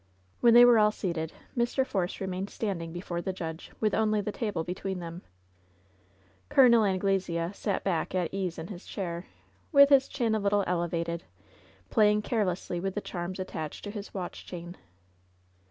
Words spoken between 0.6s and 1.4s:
were all seated,